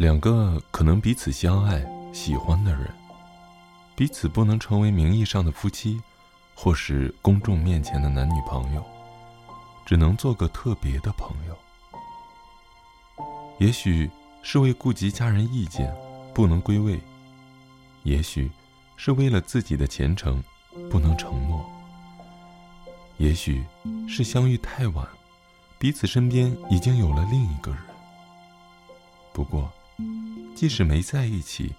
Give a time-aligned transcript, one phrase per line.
[0.00, 2.90] 两个可能彼此相爱、喜欢的人，
[3.94, 6.00] 彼此不能成为名义上的夫妻，
[6.54, 8.82] 或是公众面前的男女朋友，
[9.84, 11.54] 只能做个特别的朋友。
[13.58, 14.10] 也许
[14.42, 15.94] 是为顾及家人意见，
[16.32, 16.98] 不能归位；
[18.02, 18.50] 也许
[18.96, 20.42] 是为了自己的前程，
[20.90, 21.60] 不能承诺；
[23.18, 23.62] 也许
[24.08, 25.06] 是相遇太晚，
[25.78, 27.82] 彼此身边已经有了另一个人。
[29.34, 29.70] 不过，
[30.60, 31.72] 即使没在一起，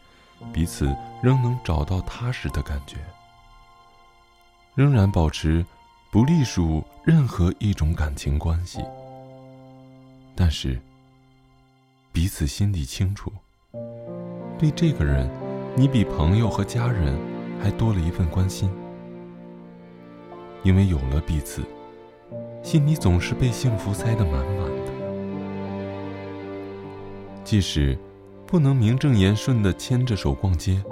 [0.51, 0.91] 彼此
[1.21, 2.97] 仍能找到踏实的感觉，
[4.73, 5.63] 仍然保持
[6.09, 8.83] 不隶属任何一种感情关系，
[10.35, 10.81] 但是。
[12.11, 13.31] 彼此心里清楚，
[14.57, 15.29] 对这个人，
[15.77, 17.15] 你比朋友和家人
[17.61, 18.67] 还多了一份关心。
[20.63, 21.61] 因为有了彼此，
[22.63, 24.91] 心里总是被幸福塞得满满的。
[27.43, 27.95] 即使
[28.51, 30.83] 不能名正言顺地牵着手逛街，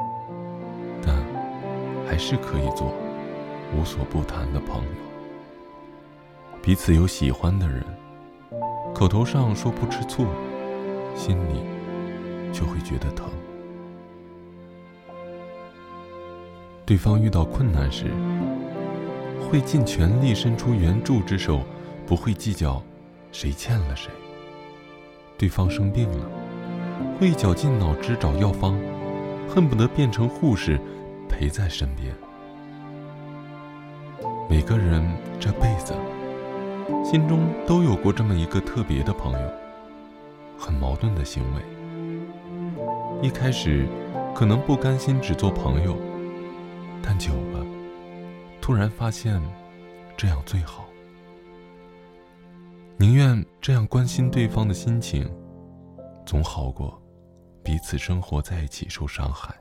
[1.05, 1.13] 但
[2.07, 2.95] 还是可以做
[3.75, 4.89] 无所不谈的朋友。
[6.61, 7.83] 彼此有喜欢的人，
[8.95, 10.25] 口头上说不吃醋。
[11.17, 11.59] 心里
[12.53, 13.29] 就会觉得疼。
[16.85, 18.05] 对方遇到困难时，
[19.51, 21.61] 会尽全力伸出援助之手，
[22.07, 22.81] 不会计较
[23.33, 24.09] 谁欠了谁。
[25.37, 26.25] 对方生病了，
[27.19, 28.77] 会绞尽脑汁找药方，
[29.47, 30.79] 恨不得变成护士
[31.27, 32.13] 陪在身边。
[34.49, 35.03] 每个人
[35.39, 35.93] 这辈子
[37.03, 39.39] 心中都有过这么一个特别的朋友。
[40.57, 41.61] 很矛盾的行为。
[43.21, 43.87] 一开始
[44.35, 45.95] 可能不甘心只做朋友，
[47.01, 47.65] 但久了，
[48.59, 49.41] 突然发现
[50.17, 50.85] 这样最好。
[52.97, 55.31] 宁愿这样关心对方的心情，
[56.29, 57.01] 总好过
[57.63, 59.59] 彼此生活在一起受伤害。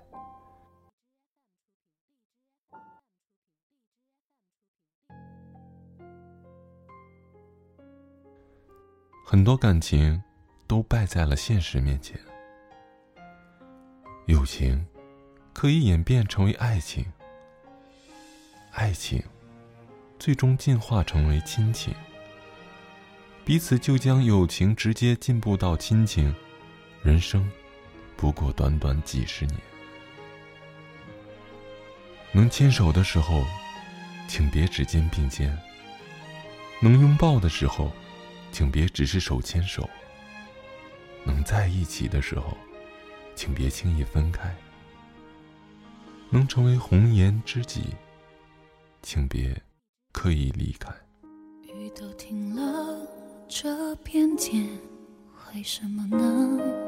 [9.25, 10.23] 很多感情。
[10.67, 12.21] 都败在了现实面前。
[14.27, 14.87] 友情
[15.55, 17.03] 可以演变成为爱情，
[18.73, 19.23] 爱情
[20.19, 21.95] 最终进化成为亲情，
[23.47, 26.35] 彼此就将友情直接进步到亲情。
[27.03, 27.51] 人生
[28.17, 29.57] 不过短短几十年，
[32.33, 33.45] 能牵手的时候，
[34.29, 35.51] 请别只肩并肩；
[36.83, 37.93] 能拥抱的时候，
[38.51, 39.89] 请别只是手牵手。
[41.25, 42.57] 能在一起的时候，
[43.35, 44.49] 请别轻易分开；
[46.31, 47.95] 能成为红颜知己，
[49.03, 49.57] 请别
[50.13, 50.93] 刻意离开。
[51.63, 53.07] 雨都停了，
[53.49, 54.69] 这片天
[55.55, 56.88] 为什么呢？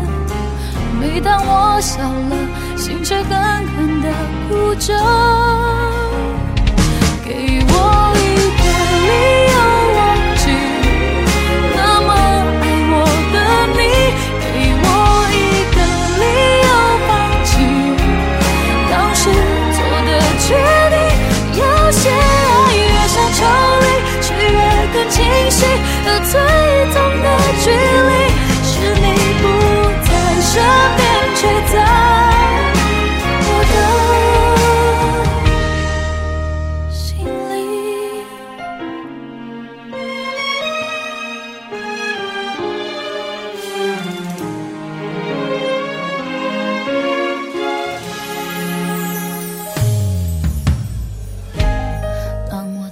[1.01, 2.37] 每当我笑了，
[2.77, 4.07] 心却狠狠的
[4.47, 4.93] 哭着，
[7.25, 7.73] 给我
[8.15, 8.19] 一
[8.61, 8.63] 个
[9.07, 9.09] 理
[9.51, 9.55] 由
[9.97, 9.99] 忘
[10.37, 10.43] 记。
[11.75, 12.93] 那么爱我
[13.33, 13.35] 的
[13.73, 13.81] 你，
[14.45, 14.45] 给
[14.77, 14.85] 我
[15.33, 15.35] 一
[15.73, 15.77] 个
[16.21, 16.23] 理
[16.61, 16.69] 由
[17.07, 17.09] 放
[17.49, 17.51] 弃。
[18.91, 19.21] 当时
[19.73, 20.09] 做的
[20.45, 20.47] 决
[20.91, 20.95] 定，
[21.57, 23.39] 有些爱越想抽
[23.81, 23.85] 离，
[24.21, 24.55] 却越
[24.93, 25.17] 更清
[25.49, 25.65] 晰
[26.05, 26.39] 的错。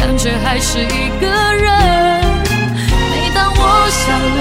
[0.00, 2.24] 感觉还是一个人。
[3.10, 3.60] 每当我
[3.90, 4.40] 笑了，